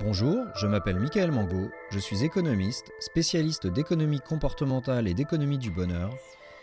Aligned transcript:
Bonjour, 0.00 0.44
je 0.54 0.66
m'appelle 0.66 1.00
Michael 1.00 1.32
Mango, 1.32 1.70
je 1.90 1.98
suis 1.98 2.22
économiste, 2.22 2.92
spécialiste 3.00 3.66
d'économie 3.66 4.20
comportementale 4.20 5.08
et 5.08 5.14
d'économie 5.14 5.56
du 5.56 5.70
bonheur, 5.70 6.14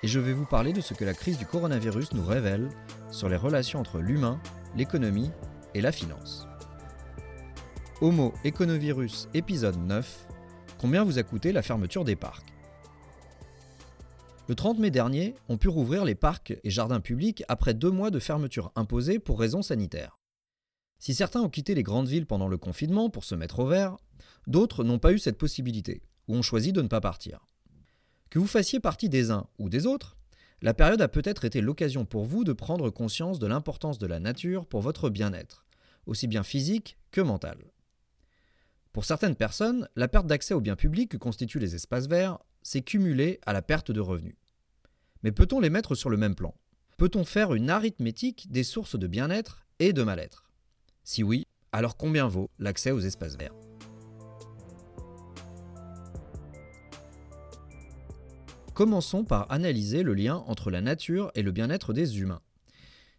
et 0.03 0.07
je 0.07 0.19
vais 0.19 0.33
vous 0.33 0.45
parler 0.45 0.71
de 0.71 0.81
ce 0.81 0.93
que 0.93 1.03
la 1.03 1.15
crise 1.15 1.39
du 1.39 1.47
coronavirus 1.47 2.13
nous 2.13 2.23
révèle 2.23 2.69
sur 3.09 3.29
les 3.29 3.35
relations 3.35 3.79
entre 3.79 3.97
l'humain, 3.97 4.39
l'économie 4.77 5.31
et 5.73 5.81
la 5.81 5.91
finance. 5.91 6.47
Homo 8.01 8.35
Econovirus 8.45 9.29
épisode 9.33 9.77
9 9.77 10.27
Combien 10.77 11.03
vous 11.03 11.17
a 11.17 11.23
coûté 11.23 11.51
la 11.51 11.63
fermeture 11.63 12.03
des 12.03 12.15
parcs? 12.15 12.53
Le 14.47 14.53
30 14.53 14.77
mai 14.77 14.91
dernier, 14.91 15.33
on 15.49 15.57
put 15.57 15.69
rouvrir 15.69 16.05
les 16.05 16.15
parcs 16.15 16.53
et 16.63 16.69
jardins 16.69 16.99
publics 16.99 17.43
après 17.47 17.73
deux 17.73 17.91
mois 17.91 18.11
de 18.11 18.19
fermeture 18.19 18.71
imposée 18.75 19.17
pour 19.17 19.39
raisons 19.39 19.63
sanitaires. 19.63 20.19
Si 21.03 21.13
certains 21.13 21.41
ont 21.41 21.49
quitté 21.49 21.75
les 21.75 21.83
grandes 21.83 22.07
villes 22.07 22.25
pendant 22.25 22.47
le 22.47 22.55
confinement 22.55 23.09
pour 23.09 23.25
se 23.25 23.35
mettre 23.35 23.59
au 23.59 23.65
vert, 23.67 23.97
d'autres 24.47 24.85
n'ont 24.85 24.99
pas 24.99 25.11
eu 25.11 25.19
cette 25.19 25.37
possibilité, 25.37 26.01
ou 26.29 26.35
ont 26.37 26.41
choisi 26.41 26.71
de 26.71 26.81
ne 26.81 26.87
pas 26.87 27.01
partir. 27.01 27.45
Que 28.29 28.39
vous 28.39 28.47
fassiez 28.47 28.79
partie 28.79 29.09
des 29.09 29.29
uns 29.29 29.47
ou 29.59 29.67
des 29.67 29.85
autres, 29.85 30.15
la 30.61 30.73
période 30.73 31.01
a 31.01 31.09
peut-être 31.09 31.43
été 31.43 31.59
l'occasion 31.59 32.05
pour 32.05 32.23
vous 32.23 32.45
de 32.45 32.53
prendre 32.53 32.89
conscience 32.89 33.37
de 33.37 33.47
l'importance 33.47 33.99
de 33.99 34.07
la 34.07 34.21
nature 34.21 34.65
pour 34.65 34.79
votre 34.79 35.09
bien-être, 35.09 35.65
aussi 36.05 36.25
bien 36.25 36.41
physique 36.41 36.97
que 37.11 37.19
mental. 37.19 37.57
Pour 38.93 39.03
certaines 39.03 39.35
personnes, 39.35 39.89
la 39.97 40.07
perte 40.07 40.27
d'accès 40.27 40.53
aux 40.53 40.61
biens 40.61 40.77
publics 40.77 41.11
que 41.11 41.17
constituent 41.17 41.59
les 41.59 41.75
espaces 41.75 42.07
verts 42.07 42.39
s'est 42.61 42.81
cumulée 42.81 43.41
à 43.45 43.51
la 43.51 43.61
perte 43.61 43.91
de 43.91 43.99
revenus. 43.99 44.37
Mais 45.21 45.33
peut-on 45.33 45.59
les 45.59 45.69
mettre 45.69 45.95
sur 45.95 46.09
le 46.09 46.15
même 46.15 46.35
plan? 46.35 46.55
Peut-on 46.95 47.25
faire 47.25 47.53
une 47.53 47.69
arithmétique 47.69 48.49
des 48.49 48.63
sources 48.63 48.97
de 48.97 49.07
bien-être 49.07 49.65
et 49.79 49.91
de 49.91 50.03
mal-être? 50.03 50.42
Si 51.03 51.23
oui, 51.23 51.47
alors 51.71 51.97
combien 51.97 52.27
vaut 52.27 52.49
l'accès 52.59 52.91
aux 52.91 52.99
espaces 52.99 53.37
verts? 53.37 53.53
Commençons 58.73 59.23
par 59.23 59.51
analyser 59.51 60.01
le 60.01 60.13
lien 60.13 60.43
entre 60.47 60.71
la 60.71 60.81
nature 60.81 61.31
et 61.35 61.43
le 61.43 61.51
bien-être 61.51 61.93
des 61.93 62.19
humains. 62.19 62.41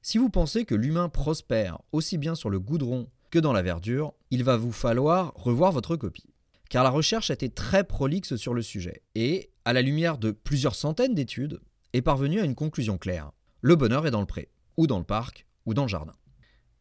Si 0.02 0.18
vous 0.18 0.28
pensez 0.28 0.64
que 0.64 0.74
l'humain 0.74 1.08
prospère 1.08 1.78
aussi 1.92 2.18
bien 2.18 2.34
sur 2.34 2.50
le 2.50 2.58
goudron 2.58 3.08
que 3.30 3.38
dans 3.38 3.52
la 3.52 3.62
verdure, 3.62 4.14
il 4.30 4.44
va 4.44 4.56
vous 4.56 4.72
falloir 4.72 5.32
revoir 5.36 5.72
votre 5.72 5.96
copie. 5.96 6.34
Car 6.70 6.82
la 6.82 6.90
recherche 6.90 7.30
a 7.30 7.34
été 7.34 7.50
très 7.50 7.84
prolixe 7.84 8.36
sur 8.36 8.52
le 8.52 8.62
sujet 8.62 9.02
et, 9.14 9.50
à 9.64 9.72
la 9.72 9.82
lumière 9.82 10.18
de 10.18 10.32
plusieurs 10.32 10.74
centaines 10.74 11.14
d'études, 11.14 11.60
est 11.92 12.02
parvenue 12.02 12.40
à 12.40 12.44
une 12.44 12.56
conclusion 12.56 12.98
claire. 12.98 13.30
Le 13.60 13.76
bonheur 13.76 14.06
est 14.06 14.10
dans 14.10 14.20
le 14.20 14.26
pré, 14.26 14.50
ou 14.76 14.86
dans 14.86 14.98
le 14.98 15.04
parc, 15.04 15.46
ou 15.66 15.74
dans 15.74 15.82
le 15.82 15.88
jardin. 15.88 16.16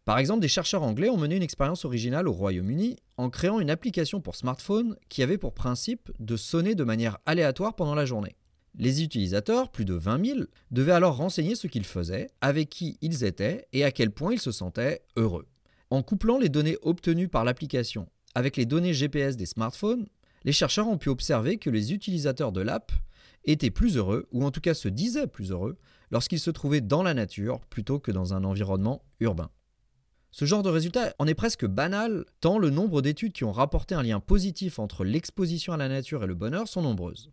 Par 0.05 0.17
exemple, 0.17 0.41
des 0.41 0.49
chercheurs 0.49 0.83
anglais 0.83 1.09
ont 1.09 1.17
mené 1.17 1.37
une 1.37 1.43
expérience 1.43 1.85
originale 1.85 2.27
au 2.27 2.33
Royaume-Uni 2.33 2.97
en 3.15 3.29
créant 3.29 3.61
une 3.61 3.69
application 3.69 4.19
pour 4.19 4.35
smartphone 4.35 4.97
qui 5.07 5.23
avait 5.23 5.37
pour 5.37 5.53
principe 5.53 6.11
de 6.19 6.35
sonner 6.35 6.75
de 6.75 6.83
manière 6.83 7.19
aléatoire 7.25 7.73
pendant 7.73 7.95
la 7.95 8.05
journée. 8.05 8.35
Les 8.77 9.01
utilisateurs, 9.01 9.71
plus 9.71 9.85
de 9.85 9.93
20 9.93 10.25
000, 10.25 10.39
devaient 10.71 10.91
alors 10.91 11.15
renseigner 11.15 11.55
ce 11.55 11.67
qu'ils 11.67 11.85
faisaient, 11.85 12.31
avec 12.41 12.69
qui 12.69 12.97
ils 13.01 13.23
étaient 13.23 13.65
et 13.71 13.85
à 13.85 13.91
quel 13.91 14.11
point 14.11 14.33
ils 14.33 14.41
se 14.41 14.51
sentaient 14.51 15.03
heureux. 15.15 15.47
En 15.89 16.03
couplant 16.03 16.37
les 16.37 16.49
données 16.49 16.77
obtenues 16.81 17.29
par 17.29 17.45
l'application 17.45 18.07
avec 18.35 18.57
les 18.57 18.65
données 18.65 18.93
GPS 18.93 19.37
des 19.37 19.45
smartphones, 19.45 20.07
les 20.43 20.51
chercheurs 20.51 20.87
ont 20.87 20.97
pu 20.97 21.09
observer 21.09 21.57
que 21.57 21.69
les 21.69 21.93
utilisateurs 21.93 22.51
de 22.51 22.61
l'app 22.61 22.91
étaient 23.45 23.69
plus 23.69 23.95
heureux, 23.95 24.27
ou 24.31 24.43
en 24.43 24.51
tout 24.51 24.59
cas 24.59 24.73
se 24.73 24.89
disaient 24.89 25.27
plus 25.27 25.51
heureux, 25.51 25.77
lorsqu'ils 26.11 26.39
se 26.39 26.49
trouvaient 26.49 26.81
dans 26.81 27.03
la 27.03 27.13
nature 27.13 27.61
plutôt 27.69 27.99
que 27.99 28.11
dans 28.11 28.33
un 28.33 28.43
environnement 28.43 29.03
urbain. 29.19 29.49
Ce 30.33 30.45
genre 30.45 30.63
de 30.63 30.69
résultat 30.69 31.13
en 31.19 31.27
est 31.27 31.35
presque 31.35 31.67
banal, 31.67 32.25
tant 32.41 32.57
le 32.57 32.71
nombre 32.71 33.03
d'études 33.03 33.33
qui 33.33 33.43
ont 33.43 33.51
rapporté 33.51 33.93
un 33.93 34.01
lien 34.01 34.19
positif 34.19 34.79
entre 34.79 35.05
l'exposition 35.05 35.73
à 35.73 35.77
la 35.77 35.87
nature 35.87 36.23
et 36.23 36.27
le 36.27 36.33
bonheur 36.33 36.67
sont 36.67 36.81
nombreuses. 36.81 37.29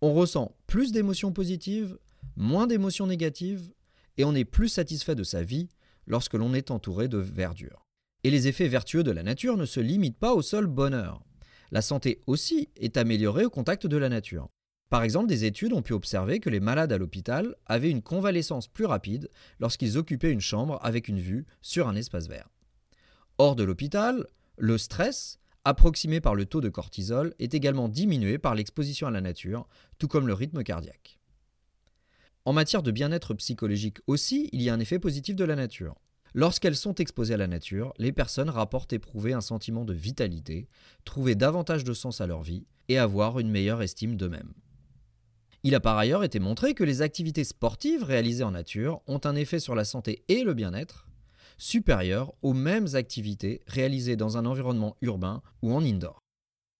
On 0.00 0.14
ressent 0.14 0.56
plus 0.66 0.92
d'émotions 0.92 1.30
positives, 1.30 1.98
moins 2.34 2.66
d'émotions 2.66 3.06
négatives, 3.06 3.70
et 4.16 4.24
on 4.24 4.34
est 4.34 4.46
plus 4.46 4.70
satisfait 4.70 5.14
de 5.14 5.24
sa 5.24 5.42
vie 5.42 5.68
lorsque 6.06 6.32
l'on 6.32 6.54
est 6.54 6.70
entouré 6.70 7.06
de 7.08 7.18
verdure. 7.18 7.84
Et 8.24 8.30
les 8.30 8.48
effets 8.48 8.66
vertueux 8.66 9.04
de 9.04 9.10
la 9.10 9.22
nature 9.22 9.58
ne 9.58 9.66
se 9.66 9.80
limitent 9.80 10.18
pas 10.18 10.32
au 10.32 10.40
seul 10.40 10.66
bonheur. 10.66 11.22
La 11.70 11.82
santé 11.82 12.22
aussi 12.26 12.70
est 12.76 12.96
améliorée 12.96 13.44
au 13.44 13.50
contact 13.50 13.86
de 13.86 13.96
la 13.98 14.08
nature. 14.08 14.48
Par 14.88 15.02
exemple, 15.02 15.26
des 15.26 15.44
études 15.44 15.72
ont 15.72 15.82
pu 15.82 15.92
observer 15.92 16.38
que 16.38 16.50
les 16.50 16.60
malades 16.60 16.92
à 16.92 16.98
l'hôpital 16.98 17.56
avaient 17.66 17.90
une 17.90 18.02
convalescence 18.02 18.68
plus 18.68 18.84
rapide 18.84 19.28
lorsqu'ils 19.58 19.98
occupaient 19.98 20.30
une 20.30 20.40
chambre 20.40 20.78
avec 20.82 21.08
une 21.08 21.18
vue 21.18 21.44
sur 21.60 21.88
un 21.88 21.96
espace 21.96 22.28
vert. 22.28 22.48
Hors 23.38 23.56
de 23.56 23.64
l'hôpital, 23.64 24.26
le 24.56 24.78
stress, 24.78 25.38
approximé 25.64 26.20
par 26.20 26.36
le 26.36 26.46
taux 26.46 26.60
de 26.60 26.68
cortisol, 26.68 27.34
est 27.40 27.54
également 27.54 27.88
diminué 27.88 28.38
par 28.38 28.54
l'exposition 28.54 29.08
à 29.08 29.10
la 29.10 29.20
nature, 29.20 29.66
tout 29.98 30.08
comme 30.08 30.28
le 30.28 30.34
rythme 30.34 30.62
cardiaque. 30.62 31.18
En 32.44 32.52
matière 32.52 32.84
de 32.84 32.92
bien-être 32.92 33.34
psychologique 33.34 33.98
aussi, 34.06 34.48
il 34.52 34.62
y 34.62 34.70
a 34.70 34.74
un 34.74 34.78
effet 34.78 35.00
positif 35.00 35.34
de 35.34 35.44
la 35.44 35.56
nature. 35.56 35.96
Lorsqu'elles 36.32 36.76
sont 36.76 36.94
exposées 36.94 37.34
à 37.34 37.38
la 37.38 37.48
nature, 37.48 37.92
les 37.98 38.12
personnes 38.12 38.50
rapportent 38.50 38.92
éprouver 38.92 39.32
un 39.32 39.40
sentiment 39.40 39.84
de 39.84 39.94
vitalité, 39.94 40.68
trouver 41.04 41.34
davantage 41.34 41.82
de 41.82 41.92
sens 41.92 42.20
à 42.20 42.26
leur 42.26 42.42
vie 42.42 42.66
et 42.88 42.98
avoir 42.98 43.40
une 43.40 43.50
meilleure 43.50 43.82
estime 43.82 44.16
d'eux-mêmes. 44.16 44.52
Il 45.66 45.74
a 45.74 45.80
par 45.80 45.98
ailleurs 45.98 46.22
été 46.22 46.38
montré 46.38 46.74
que 46.74 46.84
les 46.84 47.02
activités 47.02 47.42
sportives 47.42 48.04
réalisées 48.04 48.44
en 48.44 48.52
nature 48.52 49.00
ont 49.08 49.20
un 49.24 49.34
effet 49.34 49.58
sur 49.58 49.74
la 49.74 49.84
santé 49.84 50.22
et 50.28 50.44
le 50.44 50.54
bien-être 50.54 51.08
supérieur 51.58 52.34
aux 52.42 52.52
mêmes 52.52 52.94
activités 52.94 53.62
réalisées 53.66 54.14
dans 54.14 54.36
un 54.36 54.46
environnement 54.46 54.96
urbain 55.00 55.42
ou 55.62 55.74
en 55.74 55.82
indoor. 55.82 56.20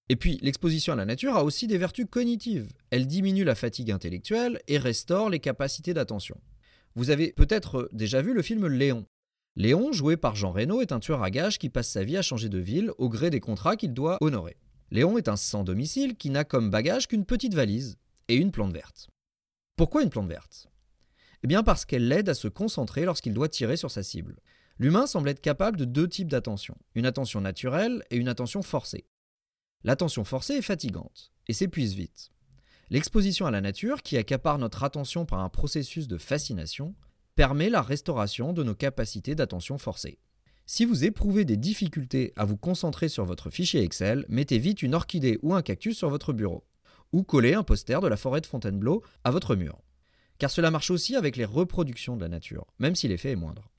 Et 0.08 0.14
puis, 0.14 0.38
l'exposition 0.41 0.92
à 0.92 0.97
la 0.97 1.04
nature 1.04 1.34
a 1.34 1.42
aussi 1.42 1.66
des 1.66 1.78
vertus 1.78 2.06
cognitives. 2.08 2.69
Elle 2.91 3.08
diminue 3.08 3.42
la 3.42 3.56
fatigue 3.56 3.91
intellectuelle 3.91 4.60
et 4.69 4.78
restaure 4.78 5.30
les 5.30 5.41
capacités 5.41 5.92
d'attention. 5.92 6.41
Vous 6.94 7.10
avez 7.10 7.32
peut-être 7.32 7.88
déjà 7.92 8.22
vu 8.22 8.34
le 8.34 8.42
film 8.42 8.68
Léon. 8.68 9.04
Léon, 9.56 9.91
joué 9.91 10.16
par 10.16 10.36
Jean 10.36 10.53
Reno, 10.53 10.80
est 10.80 10.92
un 10.92 11.00
tueur 11.00 11.24
à 11.24 11.32
gages 11.32 11.58
qui 11.58 11.70
passe 11.70 11.88
sa 11.88 12.04
vie 12.04 12.18
à 12.18 12.22
changer 12.22 12.48
de 12.48 12.58
ville 12.58 12.92
au 12.98 13.08
gré 13.08 13.30
des 13.30 13.41
contrats 13.41 13.74
qu'il 13.74 13.94
doit 13.94 14.18
honorer. 14.20 14.56
Léon 14.92 15.18
est 15.18 15.26
un 15.26 15.34
sans 15.34 15.64
domicile 15.64 16.14
qui 16.14 16.30
n'a 16.30 16.44
comme 16.44 16.70
bagage 16.70 17.08
qu'une 17.08 17.24
petite 17.24 17.54
valise 17.54 17.98
et 18.28 18.37
une 18.37 18.50
plante 18.50 18.72
verte. 18.72 19.10
Pourquoi 19.76 20.03
une 20.03 20.10
plante 20.10 20.28
verte? 20.28 20.69
Eh 21.42 21.47
bien 21.47 21.62
parce 21.62 21.84
qu'elle 21.84 22.09
l'aide 22.09 22.28
à 22.28 22.34
se 22.34 22.48
concentrer 22.48 23.04
lorsqu'il 23.04 23.34
doit 23.34 23.48
tirer 23.48 23.76
sur 23.76 23.91
sa 23.91 24.03
cible. 24.03 24.41
L'humain 24.78 25.06
semble 25.06 25.28
être 25.28 25.41
capable 25.41 25.78
de 25.78 25.84
deux 25.84 26.09
types 26.09 26.31
d'attention, 26.31 26.76
une 26.94 27.06
attention 27.06 27.41
naturelle 27.41 28.03
et 28.10 28.16
une 28.16 28.28
attention 28.28 28.62
forcée. 28.62 29.06
L'attention 29.84 30.25
forcée 30.25 30.54
est 30.54 30.62
fatigante 30.62 31.32
et 31.47 31.53
s'épuise 31.53 31.94
vite. 31.94 32.31
L'exposition 32.91 33.47
à 33.47 33.50
la 33.50 33.60
nature, 33.60 34.03
qui 34.03 34.16
accapare 34.16 34.59
notre 34.59 34.84
attention 34.84 35.26
par 35.26 35.41
un 35.41 35.48
processus 35.48 36.09
de 36.09 36.19
fascination, 36.19 36.94
permet 37.34 37.70
la 37.70 37.82
restauration 37.82 38.53
de 38.53 38.62
nos 38.62 38.75
capacités 38.75 39.34
d'attention 39.34 39.78
forcée. 39.78 40.19
Si 40.66 40.84
vous 40.84 41.04
éprouvez 41.04 41.44
des 41.44 41.56
difficultés 41.56 42.32
à 42.36 42.44
vous 42.44 42.56
concentrer 42.56 43.09
sur 43.09 43.25
votre 43.25 43.50
fichier 43.50 43.82
Excel, 43.82 44.25
mettez 44.28 44.59
vite 44.59 44.82
une 44.82 44.94
orchidée 44.94 45.38
ou 45.42 45.54
un 45.54 45.62
cactus 45.62 45.97
sur 45.97 46.10
votre 46.10 46.32
bureau 46.32 46.65
ou 47.12 47.22
coller 47.22 47.55
un 47.55 47.62
poster 47.62 48.00
de 48.00 48.09
la 48.09 48.17
forêt 48.17 48.41
de 48.41 48.47
Fontainebleau 48.47 49.03
à 49.25 49.31
votre 49.31 49.56
mur. 49.56 49.78
Car 50.39 50.50
cela 50.50 50.71
marche 50.71 50.91
aussi 50.91 51.17
avec 51.17 51.37
les 51.37 51.44
reproductions 51.44 52.17
de 52.17 52.22
la 52.22 52.28
nature, 52.28 52.67
même 52.78 52.94
si 52.94 53.09
l'effet 53.09 53.33
est 53.33 53.37
moindre. 53.37 53.71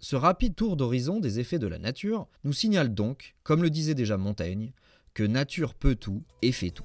Ce 0.00 0.16
rapide 0.16 0.56
tour 0.56 0.76
d'horizon 0.76 1.20
des 1.20 1.38
effets 1.38 1.60
de 1.60 1.68
la 1.68 1.78
nature 1.78 2.26
nous 2.42 2.52
signale 2.52 2.92
donc, 2.92 3.36
comme 3.44 3.62
le 3.62 3.70
disait 3.70 3.94
déjà 3.94 4.16
Montaigne, 4.16 4.72
que 5.14 5.22
nature 5.22 5.74
peut 5.74 5.94
tout 5.94 6.24
et 6.42 6.50
fait 6.50 6.70
tout. 6.70 6.84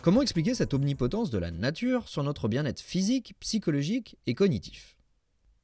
Comment 0.00 0.22
expliquer 0.22 0.54
cette 0.54 0.74
omnipotence 0.74 1.30
de 1.30 1.38
la 1.38 1.50
nature 1.50 2.08
sur 2.08 2.22
notre 2.22 2.46
bien-être 2.46 2.80
physique, 2.80 3.34
psychologique 3.40 4.18
et 4.26 4.34
cognitif? 4.34 4.96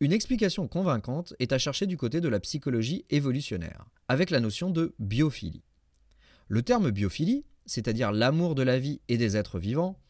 Une 0.01 0.13
explication 0.13 0.67
convaincante 0.67 1.35
est 1.41 1.53
à 1.53 1.59
chercher 1.59 1.87
du 1.87 1.99
côté 1.99 2.23
de 2.23 2.29
la 2.29 2.41
psychologie 2.41 3.05
évolutionnaire, 3.11 3.85
avec 4.09 4.31
la 4.31 4.41
notion 4.41 4.71
de 4.71 4.95
biophilie. 4.99 5.63
Le 6.49 6.63
terme 6.63 6.91
biophilie, 6.91 7.45
c'est-à-dire 7.67 8.11
l'amour 8.11 8.55
de 8.55 8.63
la 8.63 8.79
vie 8.79 9.03
et 9.09 9.19
des 9.19 9.37
êtres 9.37 9.59
vivants, 9.59 10.01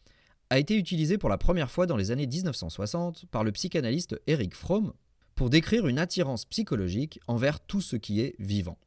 a 0.49 0.59
été 0.59 0.77
utilisé 0.77 1.17
pour 1.17 1.29
la 1.29 1.37
première 1.37 1.69
fois 1.69 1.87
dans 1.87 1.97
les 1.97 2.11
années 2.11 2.25
1960 2.25 3.25
par 3.31 3.43
le 3.43 3.51
psychanalyste 3.51 4.19
Eric 4.27 4.55
Fromm 4.55 4.93
pour 5.35 5.49
décrire 5.49 5.87
une 5.87 5.99
attirance 5.99 6.45
psychologique 6.45 7.19
envers 7.27 7.59
tout 7.59 7.81
ce 7.81 7.97
qui 7.97 8.21
est 8.21 8.35
vivant. 8.39 8.77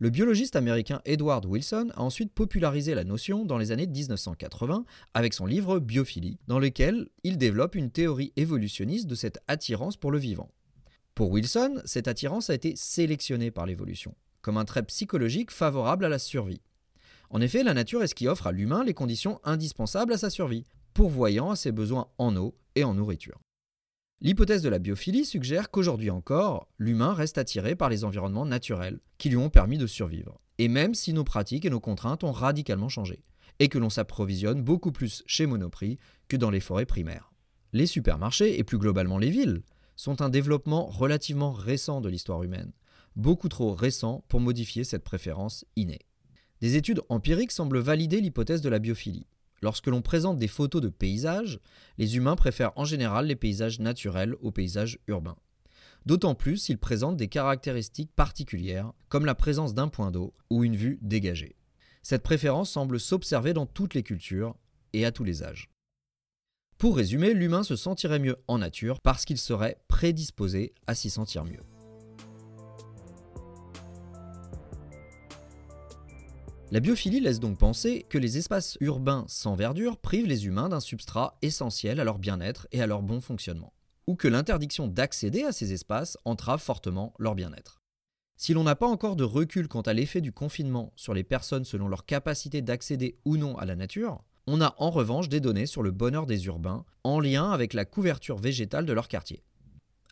Le 0.00 0.10
biologiste 0.10 0.54
américain 0.54 1.00
Edward 1.06 1.44
Wilson 1.44 1.90
a 1.96 2.02
ensuite 2.02 2.32
popularisé 2.32 2.94
la 2.94 3.02
notion 3.02 3.44
dans 3.44 3.58
les 3.58 3.72
années 3.72 3.88
1980 3.88 4.84
avec 5.12 5.34
son 5.34 5.44
livre 5.44 5.80
Biophilie, 5.80 6.38
dans 6.46 6.60
lequel 6.60 7.08
il 7.24 7.36
développe 7.36 7.74
une 7.74 7.90
théorie 7.90 8.32
évolutionniste 8.36 9.08
de 9.08 9.16
cette 9.16 9.40
attirance 9.48 9.96
pour 9.96 10.12
le 10.12 10.18
vivant. 10.18 10.52
Pour 11.16 11.32
Wilson, 11.32 11.82
cette 11.84 12.06
attirance 12.06 12.48
a 12.48 12.54
été 12.54 12.74
sélectionnée 12.76 13.50
par 13.50 13.66
l'évolution, 13.66 14.14
comme 14.40 14.56
un 14.56 14.64
trait 14.64 14.84
psychologique 14.84 15.50
favorable 15.50 16.04
à 16.04 16.08
la 16.08 16.20
survie. 16.20 16.62
En 17.30 17.40
effet, 17.40 17.64
la 17.64 17.74
nature 17.74 18.04
est 18.04 18.06
ce 18.06 18.14
qui 18.14 18.28
offre 18.28 18.46
à 18.46 18.52
l'humain 18.52 18.84
les 18.84 18.94
conditions 18.94 19.40
indispensables 19.42 20.12
à 20.12 20.18
sa 20.18 20.30
survie, 20.30 20.62
pourvoyant 20.94 21.50
à 21.50 21.56
ses 21.56 21.72
besoins 21.72 22.06
en 22.18 22.36
eau 22.36 22.56
et 22.76 22.84
en 22.84 22.94
nourriture. 22.94 23.40
L'hypothèse 24.20 24.62
de 24.62 24.68
la 24.68 24.80
biophilie 24.80 25.24
suggère 25.24 25.70
qu'aujourd'hui 25.70 26.10
encore, 26.10 26.66
l'humain 26.76 27.14
reste 27.14 27.38
attiré 27.38 27.76
par 27.76 27.88
les 27.88 28.02
environnements 28.02 28.46
naturels 28.46 28.98
qui 29.16 29.28
lui 29.28 29.36
ont 29.36 29.48
permis 29.48 29.78
de 29.78 29.86
survivre. 29.86 30.40
Et 30.58 30.66
même 30.66 30.94
si 30.94 31.12
nos 31.12 31.22
pratiques 31.22 31.64
et 31.64 31.70
nos 31.70 31.78
contraintes 31.78 32.24
ont 32.24 32.32
radicalement 32.32 32.88
changé, 32.88 33.22
et 33.60 33.68
que 33.68 33.78
l'on 33.78 33.90
s'approvisionne 33.90 34.62
beaucoup 34.62 34.90
plus 34.90 35.22
chez 35.26 35.46
Monoprix 35.46 35.98
que 36.26 36.36
dans 36.36 36.50
les 36.50 36.58
forêts 36.58 36.84
primaires. 36.84 37.32
Les 37.72 37.86
supermarchés, 37.86 38.58
et 38.58 38.64
plus 38.64 38.78
globalement 38.78 39.18
les 39.18 39.30
villes, 39.30 39.62
sont 39.94 40.20
un 40.20 40.30
développement 40.30 40.86
relativement 40.86 41.52
récent 41.52 42.00
de 42.00 42.08
l'histoire 42.08 42.42
humaine, 42.42 42.72
beaucoup 43.14 43.48
trop 43.48 43.72
récent 43.72 44.24
pour 44.26 44.40
modifier 44.40 44.82
cette 44.82 45.04
préférence 45.04 45.64
innée. 45.76 46.06
Des 46.60 46.74
études 46.74 47.02
empiriques 47.08 47.52
semblent 47.52 47.78
valider 47.78 48.20
l'hypothèse 48.20 48.62
de 48.62 48.68
la 48.68 48.80
biophilie. 48.80 49.26
Lorsque 49.62 49.88
l'on 49.88 50.02
présente 50.02 50.38
des 50.38 50.48
photos 50.48 50.80
de 50.80 50.88
paysages, 50.88 51.60
les 51.98 52.16
humains 52.16 52.36
préfèrent 52.36 52.72
en 52.76 52.84
général 52.84 53.26
les 53.26 53.36
paysages 53.36 53.80
naturels 53.80 54.36
aux 54.40 54.52
paysages 54.52 54.98
urbains. 55.08 55.36
D'autant 56.06 56.34
plus 56.34 56.56
s'ils 56.56 56.78
présentent 56.78 57.16
des 57.16 57.28
caractéristiques 57.28 58.12
particulières, 58.14 58.92
comme 59.08 59.26
la 59.26 59.34
présence 59.34 59.74
d'un 59.74 59.88
point 59.88 60.10
d'eau 60.10 60.32
ou 60.48 60.64
une 60.64 60.76
vue 60.76 60.98
dégagée. 61.02 61.56
Cette 62.02 62.22
préférence 62.22 62.70
semble 62.70 63.00
s'observer 63.00 63.52
dans 63.52 63.66
toutes 63.66 63.94
les 63.94 64.02
cultures 64.02 64.56
et 64.92 65.04
à 65.04 65.12
tous 65.12 65.24
les 65.24 65.42
âges. 65.42 65.68
Pour 66.78 66.96
résumer, 66.96 67.34
l'humain 67.34 67.64
se 67.64 67.74
sentirait 67.74 68.20
mieux 68.20 68.36
en 68.46 68.58
nature 68.58 69.00
parce 69.00 69.24
qu'il 69.24 69.38
serait 69.38 69.78
prédisposé 69.88 70.72
à 70.86 70.94
s'y 70.94 71.10
sentir 71.10 71.44
mieux. 71.44 71.67
La 76.70 76.80
biophilie 76.80 77.20
laisse 77.20 77.40
donc 77.40 77.56
penser 77.56 78.04
que 78.10 78.18
les 78.18 78.36
espaces 78.36 78.76
urbains 78.82 79.24
sans 79.26 79.54
verdure 79.54 79.96
privent 79.96 80.26
les 80.26 80.44
humains 80.44 80.68
d'un 80.68 80.80
substrat 80.80 81.38
essentiel 81.40 81.98
à 81.98 82.04
leur 82.04 82.18
bien-être 82.18 82.68
et 82.72 82.82
à 82.82 82.86
leur 82.86 83.00
bon 83.00 83.22
fonctionnement, 83.22 83.72
ou 84.06 84.16
que 84.16 84.28
l'interdiction 84.28 84.86
d'accéder 84.86 85.44
à 85.44 85.52
ces 85.52 85.72
espaces 85.72 86.18
entrave 86.26 86.60
fortement 86.60 87.14
leur 87.18 87.34
bien-être. 87.34 87.80
Si 88.36 88.52
l'on 88.52 88.64
n'a 88.64 88.76
pas 88.76 88.86
encore 88.86 89.16
de 89.16 89.24
recul 89.24 89.66
quant 89.66 89.80
à 89.80 89.94
l'effet 89.94 90.20
du 90.20 90.30
confinement 90.30 90.92
sur 90.94 91.14
les 91.14 91.24
personnes 91.24 91.64
selon 91.64 91.88
leur 91.88 92.04
capacité 92.04 92.60
d'accéder 92.60 93.18
ou 93.24 93.38
non 93.38 93.56
à 93.56 93.64
la 93.64 93.74
nature, 93.74 94.22
on 94.46 94.60
a 94.60 94.74
en 94.76 94.90
revanche 94.90 95.30
des 95.30 95.40
données 95.40 95.66
sur 95.66 95.82
le 95.82 95.90
bonheur 95.90 96.26
des 96.26 96.44
urbains 96.44 96.84
en 97.02 97.18
lien 97.18 97.50
avec 97.50 97.72
la 97.72 97.86
couverture 97.86 98.36
végétale 98.36 98.84
de 98.84 98.92
leur 98.92 99.08
quartier. 99.08 99.42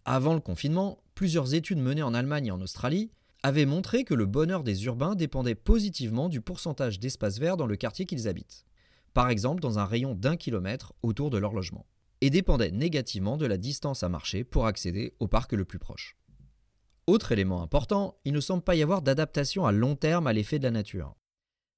Avant 0.06 0.32
le 0.32 0.40
confinement, 0.40 1.02
plusieurs 1.14 1.52
études 1.52 1.78
menées 1.78 2.02
en 2.02 2.14
Allemagne 2.14 2.46
et 2.46 2.50
en 2.50 2.62
Australie 2.62 3.10
avait 3.46 3.64
montré 3.64 4.02
que 4.02 4.12
le 4.12 4.26
bonheur 4.26 4.64
des 4.64 4.86
urbains 4.86 5.14
dépendait 5.14 5.54
positivement 5.54 6.28
du 6.28 6.40
pourcentage 6.40 6.98
d'espace 6.98 7.38
vert 7.38 7.56
dans 7.56 7.68
le 7.68 7.76
quartier 7.76 8.04
qu'ils 8.04 8.26
habitent, 8.26 8.64
par 9.14 9.30
exemple 9.30 9.60
dans 9.60 9.78
un 9.78 9.84
rayon 9.84 10.16
d'un 10.16 10.36
kilomètre 10.36 10.94
autour 11.04 11.30
de 11.30 11.38
leur 11.38 11.52
logement, 11.52 11.86
et 12.20 12.28
dépendait 12.28 12.72
négativement 12.72 13.36
de 13.36 13.46
la 13.46 13.56
distance 13.56 14.02
à 14.02 14.08
marcher 14.08 14.42
pour 14.42 14.66
accéder 14.66 15.14
au 15.20 15.28
parc 15.28 15.52
le 15.52 15.64
plus 15.64 15.78
proche. 15.78 16.16
Autre 17.06 17.30
élément 17.30 17.62
important, 17.62 18.18
il 18.24 18.32
ne 18.32 18.40
semble 18.40 18.64
pas 18.64 18.74
y 18.74 18.82
avoir 18.82 19.00
d'adaptation 19.00 19.64
à 19.64 19.70
long 19.70 19.94
terme 19.94 20.26
à 20.26 20.32
l'effet 20.32 20.58
de 20.58 20.64
la 20.64 20.72
nature. 20.72 21.14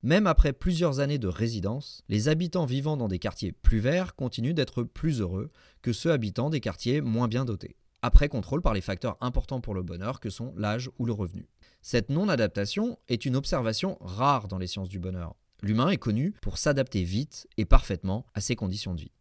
Même 0.03 0.26
après 0.26 0.55
plusieurs 0.55 1.00
années 1.00 1.19
de 1.19 1.29
résidence, 1.29 2.03
les 2.09 2.31
habitants 2.31 2.65
vivant 2.65 2.97
dans 2.97 3.09
des 3.09 3.19
quartiers 3.19 3.53
plus 3.53 3.81
verts 3.81 4.15
continuent 4.15 4.55
d'être 4.55 4.85
plus 4.85 5.20
heureux 5.20 5.50
que 5.82 5.93
ceux 5.93 6.12
habitant 6.12 6.49
des 6.49 6.61
quartiers 6.61 7.03
moins 7.03 7.29
bien 7.29 7.44
dotés, 7.44 7.76
après 8.03 8.29
contrôle 8.29 8.62
par 8.62 8.75
les 8.75 8.81
facteurs 8.81 9.17
importants 9.20 9.61
pour 9.61 9.75
le 9.75 9.82
bonheur 9.82 10.20
que 10.20 10.31
sont 10.31 10.55
l'âge 10.56 10.91
ou 10.99 11.06
le 11.06 11.12
revenu. 11.12 11.49
Cette 11.81 12.11
non-adaptation 12.11 12.99
est 13.09 13.25
une 13.25 13.37
observation 13.37 13.99
rare 14.01 14.49
dans 14.49 14.59
les 14.59 14.67
sciences 14.67 14.89
du 14.89 14.99
bonheur. 14.99 15.35
L'humain 15.63 15.91
est 15.91 15.97
connu 15.97 16.35
pour 16.43 16.59
s'adapter 16.59 17.03
vite 17.03 17.49
et 17.57 17.65
parfaitement 17.65 18.27
à 18.35 18.41
ses 18.41 18.57
conditions 18.57 18.95
de 18.95 19.01
vie. 19.01 19.13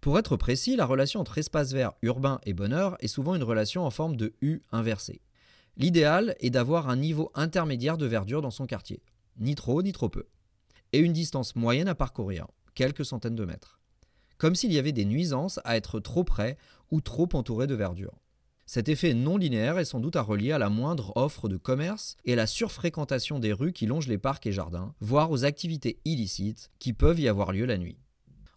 Pour 0.00 0.18
être 0.18 0.36
précis, 0.36 0.76
la 0.76 0.86
relation 0.86 1.20
entre 1.20 1.38
espace 1.38 1.72
vert 1.72 1.92
urbain 2.02 2.40
et 2.44 2.54
bonheur 2.54 2.96
est 3.00 3.08
souvent 3.08 3.34
une 3.34 3.42
relation 3.42 3.84
en 3.84 3.90
forme 3.90 4.16
de 4.16 4.34
U 4.40 4.62
inversée. 4.70 5.20
L'idéal 5.76 6.36
est 6.40 6.50
d'avoir 6.50 6.88
un 6.88 6.96
niveau 6.96 7.30
intermédiaire 7.34 7.98
de 7.98 8.06
verdure 8.06 8.42
dans 8.42 8.50
son 8.50 8.66
quartier, 8.66 9.02
ni 9.38 9.54
trop 9.54 9.82
ni 9.82 9.92
trop 9.92 10.08
peu, 10.08 10.26
et 10.92 10.98
une 10.98 11.12
distance 11.12 11.56
moyenne 11.56 11.88
à 11.88 11.94
parcourir, 11.94 12.46
quelques 12.74 13.04
centaines 13.04 13.36
de 13.36 13.44
mètres. 13.44 13.80
Comme 14.38 14.54
s'il 14.54 14.72
y 14.72 14.78
avait 14.78 14.92
des 14.92 15.04
nuisances 15.04 15.60
à 15.64 15.76
être 15.76 15.98
trop 16.00 16.24
près 16.24 16.56
ou 16.90 17.00
trop 17.00 17.28
entouré 17.32 17.66
de 17.66 17.74
verdure. 17.74 18.18
Cet 18.70 18.90
effet 18.90 19.14
non 19.14 19.38
linéaire 19.38 19.78
est 19.78 19.86
sans 19.86 19.98
doute 19.98 20.16
à 20.16 20.20
relier 20.20 20.52
à 20.52 20.58
la 20.58 20.68
moindre 20.68 21.14
offre 21.16 21.48
de 21.48 21.56
commerce 21.56 22.18
et 22.26 22.34
à 22.34 22.36
la 22.36 22.46
surfréquentation 22.46 23.38
des 23.38 23.54
rues 23.54 23.72
qui 23.72 23.86
longent 23.86 24.08
les 24.08 24.18
parcs 24.18 24.46
et 24.46 24.52
jardins, 24.52 24.94
voire 25.00 25.30
aux 25.30 25.46
activités 25.46 25.98
illicites 26.04 26.70
qui 26.78 26.92
peuvent 26.92 27.18
y 27.18 27.28
avoir 27.28 27.52
lieu 27.52 27.64
la 27.64 27.78
nuit. 27.78 27.96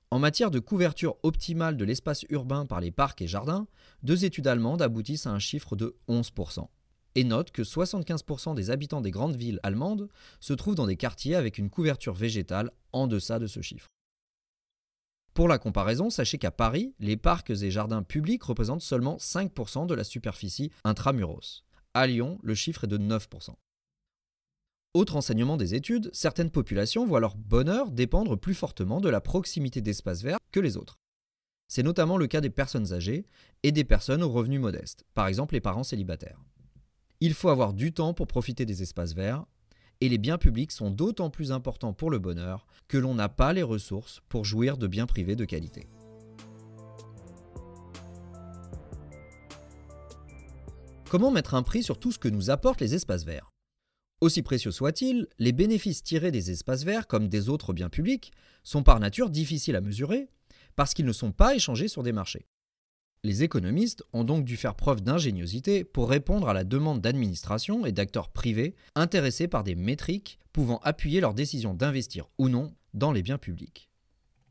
En 0.09 0.19
matière 0.19 0.51
de 0.51 0.59
couverture 0.59 1.15
optimale 1.23 1.77
de 1.77 1.85
l'espace 1.85 2.25
urbain 2.29 2.65
par 2.65 2.81
les 2.81 2.91
parcs 2.91 3.21
et 3.21 3.27
jardins, 3.27 3.67
deux 4.03 4.25
études 4.25 4.47
allemandes 4.47 4.81
aboutissent 4.81 5.27
à 5.27 5.31
un 5.31 5.39
chiffre 5.39 5.77
de 5.77 5.95
11%. 6.09 6.67
Et 7.15 7.23
notent 7.23 7.51
que 7.51 7.61
75% 7.61 8.53
des 8.53 8.69
habitants 8.69 8.99
des 8.99 9.11
grandes 9.11 9.37
villes 9.37 9.61
allemandes 9.63 10.09
se 10.41 10.51
trouvent 10.51 10.75
dans 10.75 10.87
des 10.87 10.97
quartiers 10.97 11.35
avec 11.35 11.57
une 11.57 11.69
couverture 11.69 12.15
végétale 12.15 12.71
en 12.91 13.07
deçà 13.07 13.39
de 13.39 13.47
ce 13.47 13.61
chiffre. 13.61 13.87
Pour 15.33 15.47
la 15.47 15.57
comparaison, 15.57 16.09
sachez 16.09 16.37
qu'à 16.37 16.51
Paris, 16.51 16.93
les 16.99 17.15
parcs 17.15 17.49
et 17.49 17.71
jardins 17.71 18.03
publics 18.03 18.43
représentent 18.43 18.81
seulement 18.81 19.15
5% 19.15 19.85
de 19.85 19.93
la 19.93 20.03
superficie 20.03 20.71
intramuros. 20.83 21.63
À 21.93 22.05
Lyon, 22.05 22.37
le 22.43 22.53
chiffre 22.53 22.83
est 22.83 22.87
de 22.87 22.97
9%. 22.97 23.55
Autre 24.93 25.15
enseignement 25.15 25.55
des 25.55 25.73
études, 25.73 26.09
certaines 26.11 26.49
populations 26.49 27.05
voient 27.05 27.21
leur 27.21 27.37
bonheur 27.37 27.91
dépendre 27.91 28.37
plus 28.37 28.53
fortement 28.53 28.99
de 28.99 29.07
la 29.07 29.21
proximité 29.21 29.79
d'espaces 29.79 30.21
verts 30.21 30.39
que 30.51 30.59
les 30.59 30.75
autres. 30.75 30.99
C'est 31.69 31.83
notamment 31.83 32.17
le 32.17 32.27
cas 32.27 32.41
des 32.41 32.49
personnes 32.49 32.91
âgées 32.91 33.25
et 33.63 33.71
des 33.71 33.85
personnes 33.85 34.23
aux 34.23 34.31
revenus 34.31 34.59
modestes, 34.59 35.05
par 35.13 35.27
exemple 35.27 35.53
les 35.53 35.61
parents 35.61 35.85
célibataires. 35.85 36.41
Il 37.21 37.33
faut 37.33 37.47
avoir 37.47 37.71
du 37.71 37.93
temps 37.93 38.13
pour 38.13 38.27
profiter 38.27 38.65
des 38.65 38.81
espaces 38.81 39.13
verts, 39.13 39.45
et 40.01 40.09
les 40.09 40.17
biens 40.17 40.39
publics 40.39 40.71
sont 40.71 40.89
d'autant 40.89 41.29
plus 41.29 41.51
importants 41.51 41.93
pour 41.93 42.09
le 42.09 42.19
bonheur 42.19 42.65
que 42.87 42.97
l'on 42.97 43.15
n'a 43.15 43.29
pas 43.29 43.53
les 43.53 43.63
ressources 43.63 44.21
pour 44.27 44.43
jouir 44.43 44.77
de 44.77 44.87
biens 44.87 45.05
privés 45.05 45.35
de 45.35 45.45
qualité. 45.45 45.87
Comment 51.09 51.31
mettre 51.31 51.55
un 51.55 51.63
prix 51.63 51.83
sur 51.83 51.99
tout 51.99 52.11
ce 52.11 52.19
que 52.19 52.29
nous 52.29 52.49
apportent 52.49 52.81
les 52.81 52.95
espaces 52.95 53.25
verts? 53.25 53.51
Aussi 54.21 54.43
précieux 54.43 54.71
soient-ils, 54.71 55.27
les 55.39 55.51
bénéfices 55.51 56.03
tirés 56.03 56.31
des 56.31 56.51
espaces 56.51 56.83
verts, 56.83 57.07
comme 57.07 57.27
des 57.27 57.49
autres 57.49 57.73
biens 57.73 57.89
publics, 57.89 58.31
sont 58.63 58.83
par 58.83 58.99
nature 58.99 59.29
difficiles 59.29 59.75
à 59.75 59.81
mesurer 59.81 60.29
parce 60.75 60.93
qu'ils 60.93 61.05
ne 61.05 61.11
sont 61.11 61.31
pas 61.31 61.53
échangés 61.55 61.87
sur 61.87 62.01
des 62.01 62.13
marchés. 62.13 62.45
Les 63.23 63.43
économistes 63.43 64.03
ont 64.13 64.23
donc 64.23 64.45
dû 64.45 64.57
faire 64.57 64.73
preuve 64.73 65.01
d'ingéniosité 65.01 65.83
pour 65.83 66.09
répondre 66.09 66.49
à 66.49 66.53
la 66.53 66.63
demande 66.63 67.01
d'administration 67.01 67.85
et 67.85 67.91
d'acteurs 67.91 68.29
privés 68.29 68.75
intéressés 68.95 69.47
par 69.47 69.63
des 69.63 69.75
métriques 69.75 70.39
pouvant 70.53 70.79
appuyer 70.79 71.21
leur 71.21 71.35
décision 71.35 71.75
d'investir 71.75 72.29
ou 72.39 72.49
non 72.49 72.73
dans 72.95 73.11
les 73.11 73.21
biens 73.21 73.37
publics. 73.37 73.91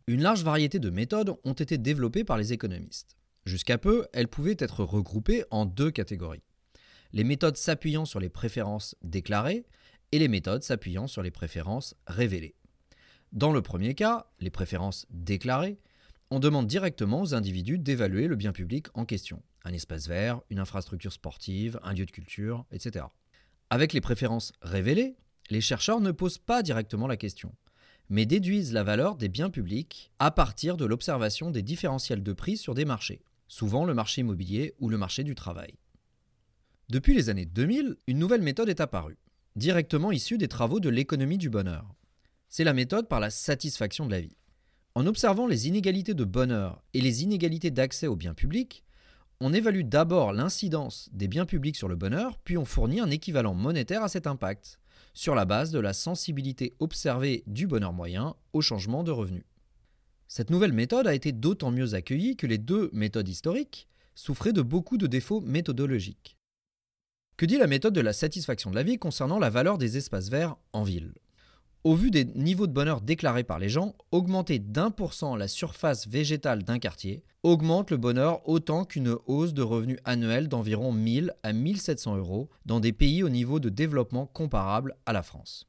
Une 0.07 0.23
large 0.23 0.45
variété 0.45 0.79
de 0.79 0.89
méthodes 0.89 1.35
ont 1.43 1.53
été 1.53 1.79
développées 1.79 2.23
par 2.23 2.39
les 2.39 2.53
économistes. 2.53 3.17
Jusqu'à 3.45 3.77
peu, 3.77 4.07
elles 4.13 4.29
pouvaient 4.29 4.57
être 4.59 4.85
regroupées 4.85 5.45
en 5.51 5.67
deux 5.67 5.91
catégories. 5.91 6.45
Les 7.13 7.25
méthodes 7.25 7.57
s'appuyant 7.57 8.05
sur 8.05 8.21
les 8.21 8.29
préférences 8.29 8.95
déclarées 9.03 9.67
et 10.13 10.21
les 10.21 10.29
méthodes 10.29 10.63
s'appuyant 10.63 11.09
sur 11.09 11.23
les 11.23 11.33
préférences 11.33 11.97
révélées. 12.07 12.55
Dans 13.33 13.53
le 13.53 13.63
premier 13.63 13.95
cas, 13.95 14.27
les 14.39 14.51
préférences 14.51 15.07
déclarées, 15.11 15.79
on 16.31 16.39
demande 16.39 16.67
directement 16.67 17.23
aux 17.23 17.35
individus 17.35 17.79
d'évaluer 17.79 18.29
le 18.29 18.37
bien 18.37 18.53
public 18.53 18.87
en 18.95 19.05
question, 19.05 19.43
un 19.65 19.73
espace 19.73 20.07
vert, 20.07 20.41
une 20.49 20.61
infrastructure 20.61 21.13
sportive, 21.13 21.81
un 21.83 21.93
lieu 21.93 22.07
de 22.07 22.11
culture, 22.11 22.65
etc. 22.71 23.07
Avec 23.69 23.93
les 23.93 24.01
préférences 24.01 24.53
révélées, 24.63 25.17
les 25.51 25.61
chercheurs 25.61 26.01
ne 26.01 26.13
posent 26.13 26.39
pas 26.39 26.63
directement 26.63 27.09
la 27.09 27.17
question, 27.17 27.55
mais 28.09 28.27
déduisent 28.27 28.73
la 28.73 28.85
valeur 28.85 29.17
des 29.17 29.29
biens 29.29 29.51
publics 29.51 30.13
à 30.21 30.31
partir 30.31 30.77
de 30.77 30.85
l'observation 30.85 31.51
des 31.51 31.63
différentiels 31.63 32.23
de 32.23 32.33
prix 32.33 32.57
sur 32.57 32.75
des 32.75 32.85
marchés, 32.85 33.23
souvent 33.49 33.85
le 33.85 33.95
marché 33.95 34.21
immobilier 34.21 34.75
ou 34.79 34.89
le 34.89 34.99
marché 34.99 35.25
du 35.25 35.35
travail. 35.35 35.75
Depuis 36.89 37.15
les 37.15 37.29
années 37.29 37.47
2000, 37.47 37.97
une 38.07 38.19
nouvelle 38.19 38.43
méthode 38.43 38.69
est 38.69 38.81
apparue, 38.81 39.19
directement 39.57 40.13
issue 40.13 40.39
des 40.39 40.49
travaux 40.49 40.81
de 40.81 40.89
l'économie 40.89 41.39
du 41.39 41.51
bonheur. 41.51 41.95
C'est 42.49 42.65
la 42.65 42.73
méthode 42.73 43.09
par 43.09 43.21
la 43.21 43.31
satisfaction 43.31 44.07
de 44.07 44.11
la 44.13 44.21
vie. 44.21 44.37
En 45.01 45.07
observant 45.07 45.47
les 45.47 45.67
inégalités 45.67 46.13
de 46.13 46.25
bonheur 46.25 46.83
et 46.93 47.01
les 47.01 47.23
inégalités 47.23 47.71
d'accès 47.71 48.07
aux 48.07 48.17
biens 48.17 48.35
publics, 48.35 48.85
on 49.41 49.55
évalue 49.55 49.81
d'abord 49.81 50.35
l'incidence 50.35 51.09
des 51.15 51.27
biens 51.27 51.47
publics 51.47 51.77
sur 51.77 51.89
le 51.89 51.97
bonheur, 51.97 52.37
puis 52.37 52.59
on 52.59 52.67
fournit 52.67 53.01
un 53.01 53.09
équivalent 53.09 53.55
monétaire 53.55 54.03
à 54.03 54.11
cet 54.11 54.27
impact, 54.27 54.79
sur 55.15 55.35
la 55.35 55.47
base 55.47 55.71
de 55.71 55.79
la 55.79 55.95
sensibilité 55.95 56.75
observée 56.81 57.45
du 57.47 57.67
bonheur 57.67 57.95
moyen 57.95 58.37
au 58.53 58.61
changement 58.61 59.03
de 59.03 59.11
revenus. 59.11 59.47
Cette 60.29 60.51
nouvelle 60.51 60.75
méthode 60.75 61.07
a 61.07 61.15
été 61.15 61.33
d'autant 61.33 61.71
mieux 61.71 61.95
accueillie 61.95 62.37
que 62.37 62.47
les 62.47 62.59
deux 62.59 62.91
méthodes 62.93 63.29
historiques 63.29 63.89
souffraient 64.15 64.53
de 64.53 64.61
beaucoup 64.61 64.99
de 64.99 65.07
défauts 65.07 65.41
méthodologiques. 65.41 66.37
Que 67.39 67.47
dit 67.47 67.57
la 67.57 67.69
méthode 67.69 67.95
de 67.95 68.03
la 68.03 68.13
satisfaction 68.13 68.69
de 68.69 68.77
la 68.77 68.83
vie 68.83 68.99
concernant 68.99 69.39
la 69.39 69.49
valeur 69.49 69.79
des 69.79 69.97
espaces 69.97 70.29
verts 70.29 70.59
en 70.75 70.83
ville? 70.83 71.15
Au 71.83 71.95
vu 71.95 72.11
des 72.11 72.27
niveaux 72.27 72.67
de 72.67 72.75
bonheur 72.75 73.01
déclarés 73.01 73.43
par 73.43 73.59
les 73.59 73.71
gens, 73.71 73.95
augmenter 74.13 74.59
d'un 74.59 74.91
pour 74.91 75.15
cent 75.15 75.35
la 75.35 75.49
surface 75.49 76.07
végétale 76.07 76.63
d'un 76.63 76.79
quartier 76.79 77.25
augmente 77.43 77.91
le 77.91 77.97
bonheur 77.97 78.47
autant 78.47 78.85
qu'une 78.85 79.17
hausse 79.25 79.55
de 79.55 79.63
revenus 79.63 79.97
annuels 80.05 80.49
d'environ 80.49 80.93
1000 80.93 81.33
à 81.43 81.55
1700 81.55 82.19
euros 82.19 82.51
dans 82.67 82.81
des 82.81 82.93
pays 82.93 83.23
au 83.23 83.31
niveau 83.31 83.61
de 83.61 83.71
développement 83.71 84.27
comparable 84.27 84.95
à 85.07 85.15
la 85.15 85.23
France. 85.23 85.67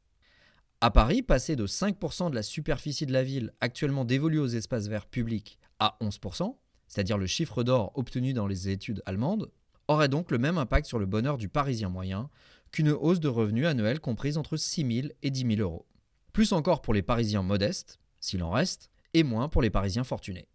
À 0.82 0.92
Paris, 0.92 1.22
passer 1.22 1.56
de 1.56 1.66
5% 1.66 2.30
de 2.30 2.36
la 2.36 2.44
superficie 2.44 3.06
de 3.06 3.14
la 3.14 3.24
ville 3.24 3.54
actuellement 3.62 4.04
dévolue 4.04 4.40
aux 4.40 4.48
espaces 4.48 4.88
verts 4.88 5.06
publics 5.06 5.60
à 5.80 5.96
11%, 6.02 6.58
c'est-à-dire 6.90 7.18
le 7.18 7.28
chiffre 7.28 7.64
d'or 7.64 7.94
obtenu 7.96 8.34
dans 8.34 8.48
les 8.48 8.68
études 8.68 9.02
allemandes, 9.06 9.50
aurait 9.88 10.10
donc 10.10 10.30
le 10.30 10.40
même 10.40 10.58
impact 10.58 10.88
sur 10.88 11.00
le 11.00 11.06
bonheur 11.06 11.38
du 11.38 11.48
Parisien 11.48 11.88
moyen 11.88 12.30
qu'une 12.74 12.90
hausse 12.90 13.22
de 13.22 13.30
revenus 13.30 13.66
annuels 13.66 14.02
comprise 14.02 14.38
entre 14.38 14.58
6 14.58 15.02
000 15.04 15.08
et 15.24 15.30
10 15.30 15.56
000 15.56 15.62
euros 15.62 15.86
plus 16.32 16.54
encore 16.54 16.82
pour 16.82 16.94
les 16.94 17.02
Parisiens 17.02 17.44
modestes, 17.44 18.00
s'il 18.20 18.44
en 18.44 18.52
reste, 18.52 18.90
et 19.14 19.24
moins 19.24 19.50
pour 19.50 19.62
les 19.62 19.70
Parisiens 19.70 20.04
fortunés. 20.04 20.48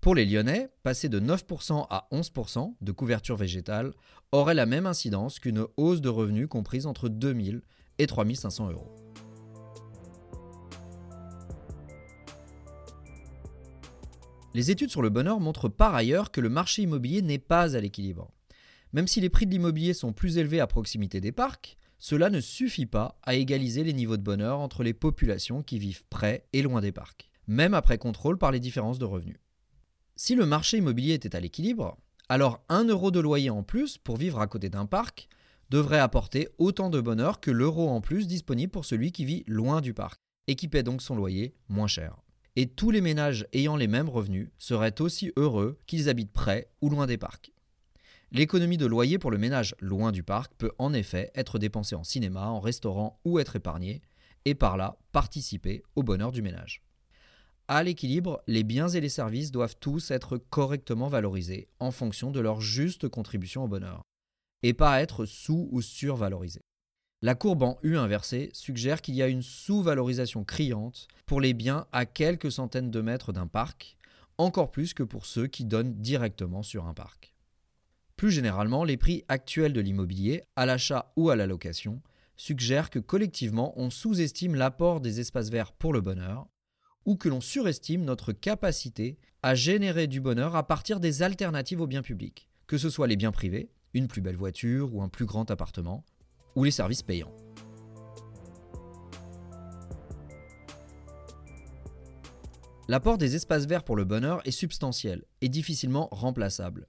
Pour 0.00 0.14
les 0.14 0.24
Lyonnais, 0.24 0.68
passer 0.82 1.08
de 1.08 1.18
9% 1.18 1.86
à 1.90 2.08
11% 2.12 2.74
de 2.80 2.92
couverture 2.92 3.36
végétale 3.36 3.92
aurait 4.30 4.54
la 4.54 4.66
même 4.66 4.86
incidence 4.86 5.40
qu'une 5.40 5.66
hausse 5.76 6.00
de 6.00 6.08
revenus 6.08 6.48
comprise 6.48 6.86
entre 6.86 7.08
2000 7.08 7.62
et 7.98 8.06
3500 8.06 8.70
euros. 8.70 8.94
Les 14.54 14.70
études 14.70 14.90
sur 14.90 15.02
le 15.02 15.10
bonheur 15.10 15.40
montrent 15.40 15.68
par 15.68 15.94
ailleurs 15.94 16.30
que 16.30 16.40
le 16.40 16.48
marché 16.48 16.82
immobilier 16.82 17.22
n'est 17.22 17.38
pas 17.38 17.76
à 17.76 17.80
l'équilibre. 17.80 18.30
Même 18.92 19.06
si 19.06 19.20
les 19.20 19.28
prix 19.28 19.46
de 19.46 19.50
l'immobilier 19.50 19.94
sont 19.94 20.12
plus 20.12 20.38
élevés 20.38 20.60
à 20.60 20.66
proximité 20.66 21.20
des 21.20 21.32
parcs, 21.32 21.76
cela 21.98 22.30
ne 22.30 22.40
suffit 22.40 22.86
pas 22.86 23.18
à 23.22 23.34
égaliser 23.34 23.84
les 23.84 23.92
niveaux 23.92 24.16
de 24.16 24.22
bonheur 24.22 24.60
entre 24.60 24.82
les 24.82 24.94
populations 24.94 25.62
qui 25.62 25.78
vivent 25.78 26.04
près 26.08 26.46
et 26.52 26.62
loin 26.62 26.80
des 26.80 26.92
parcs, 26.92 27.30
même 27.46 27.74
après 27.74 27.98
contrôle 27.98 28.38
par 28.38 28.52
les 28.52 28.60
différences 28.60 28.98
de 28.98 29.04
revenus. 29.04 29.38
Si 30.16 30.34
le 30.34 30.46
marché 30.46 30.78
immobilier 30.78 31.14
était 31.14 31.36
à 31.36 31.40
l'équilibre, 31.40 31.96
alors 32.28 32.62
1 32.68 32.84
euro 32.84 33.10
de 33.10 33.20
loyer 33.20 33.50
en 33.50 33.62
plus 33.62 33.98
pour 33.98 34.16
vivre 34.16 34.40
à 34.40 34.46
côté 34.46 34.68
d'un 34.68 34.86
parc 34.86 35.28
devrait 35.70 35.98
apporter 35.98 36.48
autant 36.58 36.90
de 36.90 37.00
bonheur 37.00 37.40
que 37.40 37.50
l'euro 37.50 37.88
en 37.88 38.00
plus 38.00 38.26
disponible 38.26 38.72
pour 38.72 38.84
celui 38.84 39.12
qui 39.12 39.24
vit 39.24 39.44
loin 39.46 39.80
du 39.80 39.94
parc 39.94 40.18
et 40.46 40.54
qui 40.54 40.68
paie 40.68 40.82
donc 40.82 41.02
son 41.02 41.14
loyer 41.14 41.54
moins 41.68 41.86
cher. 41.86 42.16
Et 42.56 42.66
tous 42.66 42.90
les 42.90 43.00
ménages 43.00 43.46
ayant 43.52 43.76
les 43.76 43.86
mêmes 43.86 44.08
revenus 44.08 44.48
seraient 44.58 45.00
aussi 45.00 45.32
heureux 45.36 45.78
qu'ils 45.86 46.08
habitent 46.08 46.32
près 46.32 46.70
ou 46.80 46.90
loin 46.90 47.06
des 47.06 47.18
parcs. 47.18 47.52
L'économie 48.30 48.76
de 48.76 48.84
loyer 48.84 49.18
pour 49.18 49.30
le 49.30 49.38
ménage 49.38 49.74
loin 49.80 50.12
du 50.12 50.22
parc 50.22 50.52
peut 50.58 50.72
en 50.78 50.92
effet 50.92 51.30
être 51.34 51.58
dépensée 51.58 51.94
en 51.94 52.04
cinéma, 52.04 52.48
en 52.48 52.60
restaurant 52.60 53.20
ou 53.24 53.38
être 53.38 53.56
épargnée, 53.56 54.02
et 54.44 54.54
par 54.54 54.76
là 54.76 54.98
participer 55.12 55.82
au 55.96 56.02
bonheur 56.02 56.30
du 56.30 56.42
ménage. 56.42 56.82
À 57.68 57.82
l'équilibre, 57.82 58.42
les 58.46 58.64
biens 58.64 58.88
et 58.88 59.00
les 59.00 59.08
services 59.08 59.50
doivent 59.50 59.76
tous 59.80 60.10
être 60.10 60.36
correctement 60.36 61.08
valorisés 61.08 61.68
en 61.80 61.90
fonction 61.90 62.30
de 62.30 62.40
leur 62.40 62.60
juste 62.60 63.08
contribution 63.08 63.64
au 63.64 63.68
bonheur, 63.68 64.02
et 64.62 64.74
pas 64.74 65.00
être 65.00 65.24
sous 65.24 65.68
ou 65.70 65.80
survalorisés. 65.80 66.62
La 67.22 67.34
courbe 67.34 67.62
en 67.62 67.78
U 67.82 67.96
inversée 67.96 68.50
suggère 68.52 69.00
qu'il 69.02 69.14
y 69.14 69.22
a 69.22 69.28
une 69.28 69.42
sous-valorisation 69.42 70.44
criante 70.44 71.08
pour 71.26 71.40
les 71.40 71.52
biens 71.52 71.86
à 71.92 72.06
quelques 72.06 72.52
centaines 72.52 72.90
de 72.90 73.00
mètres 73.00 73.32
d'un 73.32 73.46
parc, 73.46 73.96
encore 74.36 74.70
plus 74.70 74.94
que 74.94 75.02
pour 75.02 75.26
ceux 75.26 75.46
qui 75.46 75.64
donnent 75.64 75.94
directement 75.94 76.62
sur 76.62 76.86
un 76.86 76.94
parc. 76.94 77.34
Plus 78.18 78.32
généralement, 78.32 78.82
les 78.82 78.96
prix 78.96 79.22
actuels 79.28 79.72
de 79.72 79.80
l'immobilier, 79.80 80.42
à 80.56 80.66
l'achat 80.66 81.12
ou 81.16 81.30
à 81.30 81.36
la 81.36 81.46
location, 81.46 82.02
suggèrent 82.36 82.90
que 82.90 82.98
collectivement 82.98 83.72
on 83.76 83.90
sous-estime 83.90 84.56
l'apport 84.56 85.00
des 85.00 85.20
espaces 85.20 85.50
verts 85.50 85.70
pour 85.70 85.92
le 85.92 86.00
bonheur, 86.00 86.48
ou 87.06 87.14
que 87.14 87.28
l'on 87.28 87.40
surestime 87.40 88.04
notre 88.04 88.32
capacité 88.32 89.18
à 89.44 89.54
générer 89.54 90.08
du 90.08 90.20
bonheur 90.20 90.56
à 90.56 90.66
partir 90.66 90.98
des 90.98 91.22
alternatives 91.22 91.80
aux 91.80 91.86
biens 91.86 92.02
publics, 92.02 92.48
que 92.66 92.76
ce 92.76 92.90
soit 92.90 93.06
les 93.06 93.14
biens 93.14 93.30
privés, 93.30 93.70
une 93.94 94.08
plus 94.08 94.20
belle 94.20 94.36
voiture 94.36 94.92
ou 94.96 95.00
un 95.00 95.08
plus 95.08 95.24
grand 95.24 95.48
appartement, 95.52 96.04
ou 96.56 96.64
les 96.64 96.72
services 96.72 97.04
payants. 97.04 97.32
L'apport 102.88 103.16
des 103.16 103.36
espaces 103.36 103.66
verts 103.66 103.84
pour 103.84 103.94
le 103.94 104.04
bonheur 104.04 104.40
est 104.44 104.50
substantiel 104.50 105.22
et 105.40 105.48
difficilement 105.48 106.08
remplaçable. 106.10 106.88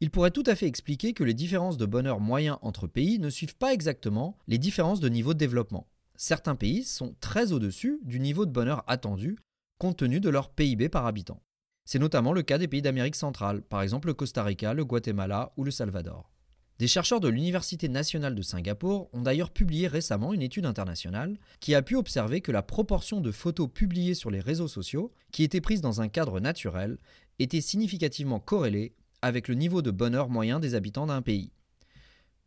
Il 0.00 0.10
pourrait 0.10 0.30
tout 0.30 0.44
à 0.46 0.54
fait 0.54 0.66
expliquer 0.66 1.12
que 1.12 1.24
les 1.24 1.34
différences 1.34 1.76
de 1.76 1.84
bonheur 1.84 2.20
moyen 2.20 2.58
entre 2.62 2.86
pays 2.86 3.18
ne 3.18 3.30
suivent 3.30 3.56
pas 3.56 3.72
exactement 3.72 4.38
les 4.46 4.58
différences 4.58 5.00
de 5.00 5.08
niveau 5.08 5.34
de 5.34 5.38
développement. 5.38 5.88
Certains 6.16 6.54
pays 6.54 6.84
sont 6.84 7.16
très 7.20 7.52
au-dessus 7.52 7.98
du 8.04 8.20
niveau 8.20 8.46
de 8.46 8.52
bonheur 8.52 8.84
attendu 8.86 9.36
compte 9.78 9.98
tenu 9.98 10.20
de 10.20 10.28
leur 10.28 10.50
PIB 10.50 10.88
par 10.88 11.06
habitant. 11.06 11.42
C'est 11.84 11.98
notamment 11.98 12.32
le 12.32 12.42
cas 12.42 12.58
des 12.58 12.68
pays 12.68 12.82
d'Amérique 12.82 13.16
centrale, 13.16 13.62
par 13.62 13.82
exemple 13.82 14.08
le 14.08 14.14
Costa 14.14 14.44
Rica, 14.44 14.74
le 14.74 14.84
Guatemala 14.84 15.52
ou 15.56 15.64
le 15.64 15.70
Salvador. 15.70 16.30
Des 16.78 16.86
chercheurs 16.86 17.18
de 17.18 17.28
l'Université 17.28 17.88
nationale 17.88 18.36
de 18.36 18.42
Singapour 18.42 19.10
ont 19.12 19.22
d'ailleurs 19.22 19.50
publié 19.50 19.88
récemment 19.88 20.32
une 20.32 20.42
étude 20.42 20.66
internationale 20.66 21.36
qui 21.58 21.74
a 21.74 21.82
pu 21.82 21.96
observer 21.96 22.40
que 22.40 22.52
la 22.52 22.62
proportion 22.62 23.20
de 23.20 23.32
photos 23.32 23.68
publiées 23.72 24.14
sur 24.14 24.30
les 24.30 24.38
réseaux 24.38 24.68
sociaux, 24.68 25.12
qui 25.32 25.42
étaient 25.42 25.60
prises 25.60 25.80
dans 25.80 26.00
un 26.00 26.08
cadre 26.08 26.38
naturel, 26.38 26.98
était 27.40 27.60
significativement 27.60 28.38
corrélée 28.38 28.94
avec 29.22 29.48
le 29.48 29.54
niveau 29.54 29.82
de 29.82 29.90
bonheur 29.90 30.28
moyen 30.28 30.60
des 30.60 30.74
habitants 30.74 31.06
d'un 31.06 31.22
pays. 31.22 31.52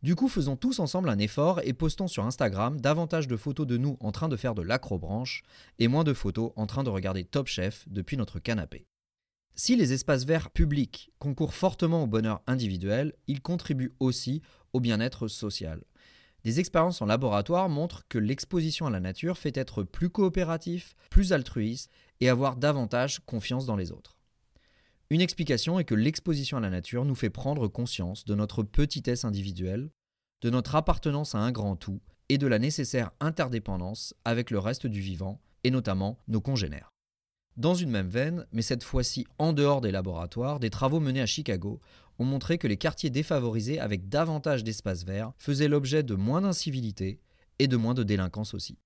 Du 0.02 0.16
coup, 0.16 0.28
faisons 0.28 0.56
tous 0.56 0.80
ensemble 0.80 1.08
un 1.08 1.18
effort 1.18 1.60
et 1.62 1.72
postons 1.72 2.08
sur 2.08 2.24
Instagram 2.24 2.80
davantage 2.80 3.28
de 3.28 3.36
photos 3.36 3.68
de 3.68 3.76
nous 3.76 3.96
en 4.00 4.10
train 4.10 4.28
de 4.28 4.36
faire 4.36 4.56
de 4.56 4.62
l'acrobranche 4.62 5.42
et 5.78 5.86
moins 5.86 6.02
de 6.02 6.12
photos 6.12 6.50
en 6.56 6.66
train 6.66 6.82
de 6.82 6.90
regarder 6.90 7.24
Top 7.24 7.46
Chef 7.46 7.84
depuis 7.88 8.16
notre 8.16 8.40
canapé. 8.40 8.86
Si 9.54 9.76
les 9.76 9.92
espaces 9.92 10.24
verts 10.24 10.50
publics 10.50 11.12
concourent 11.20 11.54
fortement 11.54 12.02
au 12.02 12.06
bonheur 12.08 12.42
individuel, 12.48 13.12
ils 13.28 13.42
contribuent 13.42 13.94
aussi 14.00 14.42
au 14.72 14.80
bien-être 14.80 15.28
social. 15.28 15.84
Des 16.42 16.58
expériences 16.58 17.00
en 17.00 17.06
laboratoire 17.06 17.68
montrent 17.68 18.08
que 18.08 18.18
l'exposition 18.18 18.86
à 18.86 18.90
la 18.90 18.98
nature 18.98 19.38
fait 19.38 19.56
être 19.56 19.84
plus 19.84 20.10
coopératif, 20.10 20.96
plus 21.10 21.32
altruiste 21.32 21.92
et 22.20 22.28
avoir 22.28 22.56
davantage 22.56 23.20
confiance 23.24 23.66
dans 23.66 23.76
les 23.76 23.92
autres. 23.92 24.18
Une 25.12 25.20
explication 25.20 25.78
est 25.78 25.84
que 25.84 25.94
l'exposition 25.94 26.56
à 26.56 26.60
la 26.60 26.70
nature 26.70 27.04
nous 27.04 27.14
fait 27.14 27.28
prendre 27.28 27.68
conscience 27.68 28.24
de 28.24 28.34
notre 28.34 28.62
petitesse 28.62 29.26
individuelle, 29.26 29.90
de 30.40 30.48
notre 30.48 30.74
appartenance 30.74 31.34
à 31.34 31.38
un 31.40 31.52
grand 31.52 31.76
tout 31.76 32.00
et 32.30 32.38
de 32.38 32.46
la 32.46 32.58
nécessaire 32.58 33.10
interdépendance 33.20 34.14
avec 34.24 34.50
le 34.50 34.58
reste 34.58 34.86
du 34.86 35.02
vivant, 35.02 35.42
et 35.64 35.70
notamment 35.70 36.18
nos 36.28 36.40
congénères. 36.40 36.88
Dans 37.58 37.74
une 37.74 37.90
même 37.90 38.08
veine, 38.08 38.46
mais 38.52 38.62
cette 38.62 38.84
fois-ci 38.84 39.26
en 39.36 39.52
dehors 39.52 39.82
des 39.82 39.90
laboratoires, 39.90 40.58
des 40.58 40.70
travaux 40.70 40.98
menés 40.98 41.20
à 41.20 41.26
Chicago 41.26 41.82
ont 42.18 42.24
montré 42.24 42.56
que 42.56 42.66
les 42.66 42.78
quartiers 42.78 43.10
défavorisés 43.10 43.78
avec 43.78 44.08
davantage 44.08 44.64
d'espaces 44.64 45.04
verts 45.04 45.34
faisaient 45.36 45.68
l'objet 45.68 46.02
de 46.02 46.14
moins 46.14 46.40
d'incivilité 46.40 47.20
et 47.58 47.68
de 47.68 47.76
moins 47.76 47.92
de 47.92 48.02
délinquance 48.02 48.54
aussi. 48.54 48.78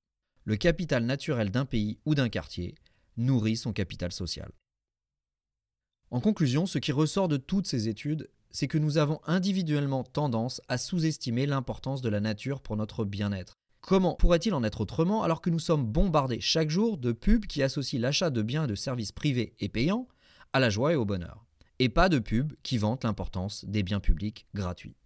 Le 0.42 0.56
capital 0.56 1.04
naturel 1.04 1.52
d'un 1.52 1.66
pays 1.66 2.00
ou 2.04 2.16
d'un 2.16 2.28
quartier 2.28 2.74
nourrit 3.16 3.56
son 3.56 3.72
capital 3.72 4.10
social. 4.10 4.50
En 6.10 6.20
conclusion, 6.20 6.66
ce 6.66 6.78
qui 6.78 6.92
ressort 6.92 7.26
de 7.26 7.36
toutes 7.36 7.66
ces 7.66 7.88
études, 7.88 8.30
c'est 8.50 8.68
que 8.68 8.78
nous 8.78 8.96
avons 8.96 9.20
individuellement 9.26 10.04
tendance 10.04 10.62
à 10.68 10.78
sous-estimer 10.78 11.46
l'importance 11.46 12.00
de 12.00 12.08
la 12.08 12.20
nature 12.20 12.60
pour 12.60 12.76
notre 12.76 13.04
bien-être. 13.04 13.54
Comment 13.80 14.14
pourrait-il 14.14 14.54
en 14.54 14.64
être 14.64 14.80
autrement 14.80 15.24
alors 15.24 15.40
que 15.40 15.50
nous 15.50 15.58
sommes 15.58 15.84
bombardés 15.84 16.40
chaque 16.40 16.70
jour 16.70 16.96
de 16.96 17.12
pubs 17.12 17.46
qui 17.46 17.62
associent 17.62 18.00
l'achat 18.00 18.30
de 18.30 18.42
biens 18.42 18.64
et 18.64 18.68
de 18.68 18.74
services 18.74 19.12
privés 19.12 19.54
et 19.58 19.68
payants 19.68 20.08
à 20.52 20.60
la 20.60 20.70
joie 20.70 20.92
et 20.92 20.96
au 20.96 21.04
bonheur, 21.04 21.44
et 21.80 21.88
pas 21.88 22.08
de 22.08 22.18
pubs 22.18 22.54
qui 22.62 22.78
vantent 22.78 23.04
l'importance 23.04 23.64
des 23.64 23.82
biens 23.82 24.00
publics 24.00 24.46
gratuits? 24.54 24.96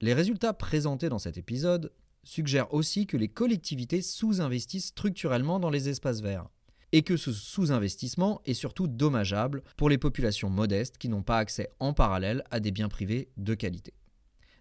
Les 0.00 0.12
résultats 0.12 0.52
présentés 0.52 1.08
dans 1.08 1.18
cet 1.20 1.38
épisode 1.38 1.92
suggèrent 2.24 2.74
aussi 2.74 3.06
que 3.06 3.16
les 3.16 3.28
collectivités 3.28 4.02
sous-investissent 4.02 4.86
structurellement 4.86 5.60
dans 5.60 5.70
les 5.70 5.88
espaces 5.88 6.20
verts 6.20 6.48
et 6.92 7.02
que 7.02 7.16
ce 7.16 7.32
sous-investissement 7.32 8.40
est 8.44 8.54
surtout 8.54 8.86
dommageable 8.86 9.62
pour 9.76 9.88
les 9.88 9.98
populations 9.98 10.50
modestes 10.50 10.98
qui 10.98 11.08
n'ont 11.08 11.22
pas 11.22 11.38
accès 11.38 11.70
en 11.80 11.92
parallèle 11.92 12.44
à 12.50 12.60
des 12.60 12.70
biens 12.70 12.88
privés 12.88 13.28
de 13.36 13.54
qualité. 13.54 13.94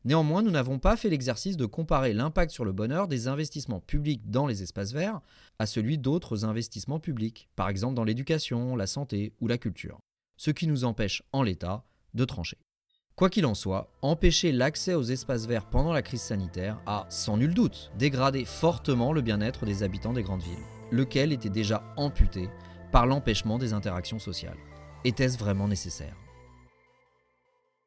Néanmoins, 0.03 0.41
nous 0.41 0.49
n'avons 0.49 0.79
pas 0.79 0.97
fait 0.97 1.09
l'exercice 1.09 1.57
de 1.57 1.67
comparer 1.67 2.13
l'impact 2.13 2.51
sur 2.51 2.65
le 2.65 2.71
bonheur 2.71 3.07
des 3.07 3.27
investissements 3.27 3.81
publics 3.81 4.31
dans 4.31 4.47
les 4.47 4.63
espaces 4.63 4.93
verts 4.93 5.21
à 5.59 5.67
celui 5.67 5.99
d'autres 5.99 6.43
investissements 6.43 6.99
publics, 6.99 7.49
par 7.55 7.69
exemple 7.69 7.93
dans 7.93 8.03
l'éducation, 8.03 8.75
la 8.75 8.87
santé 8.87 9.33
ou 9.41 9.47
la 9.47 9.59
culture, 9.59 9.99
ce 10.37 10.49
qui 10.49 10.65
nous 10.65 10.85
empêche 10.85 11.21
en 11.33 11.43
l'état 11.43 11.83
de 12.15 12.25
trancher. 12.25 12.57
Quoi 13.15 13.29
qu'il 13.29 13.45
en 13.45 13.53
soit, 13.53 13.91
empêcher 14.01 14.51
l'accès 14.51 14.95
aux 14.95 15.03
espaces 15.03 15.45
verts 15.45 15.69
pendant 15.69 15.93
la 15.93 16.01
crise 16.01 16.21
sanitaire 16.21 16.81
a, 16.87 17.05
sans 17.09 17.37
nul 17.37 17.53
doute, 17.53 17.91
dégradé 17.99 18.45
fortement 18.45 19.13
le 19.13 19.21
bien-être 19.21 19.65
des 19.65 19.83
habitants 19.83 20.13
des 20.13 20.23
grandes 20.23 20.41
villes 20.41 20.80
lequel 20.91 21.31
était 21.31 21.49
déjà 21.49 21.83
amputé 21.97 22.49
par 22.91 23.05
l'empêchement 23.05 23.57
des 23.57 23.73
interactions 23.73 24.19
sociales. 24.19 24.57
Était-ce 25.03 25.37
vraiment 25.37 25.67
nécessaire? 25.67 26.15